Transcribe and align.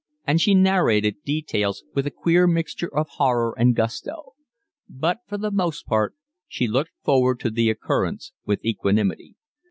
and 0.25 0.41
she 0.41 0.55
narrated 0.55 1.21
details 1.25 1.83
with 1.93 2.07
a 2.07 2.09
queer 2.09 2.47
mixture 2.47 2.91
of 2.91 3.07
horror 3.19 3.53
and 3.55 3.75
gusto; 3.75 4.33
but 4.89 5.19
for 5.27 5.37
the 5.37 5.51
most 5.51 5.85
part 5.85 6.15
she 6.47 6.67
looked 6.67 6.89
forward 7.03 7.39
to 7.39 7.51
the 7.51 7.69
occurrence 7.69 8.31
with 8.43 8.65
equanimity. 8.65 9.35